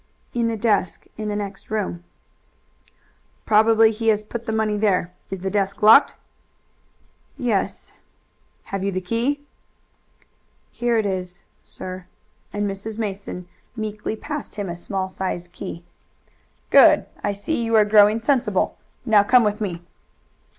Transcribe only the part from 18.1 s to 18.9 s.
sensible.